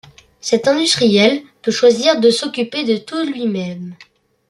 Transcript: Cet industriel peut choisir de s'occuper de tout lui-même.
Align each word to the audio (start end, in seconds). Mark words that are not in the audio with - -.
Cet 0.39 0.67
industriel 0.67 1.43
peut 1.61 1.69
choisir 1.69 2.19
de 2.19 2.31
s'occuper 2.31 2.85
de 2.85 2.97
tout 2.97 3.23
lui-même. 3.23 3.93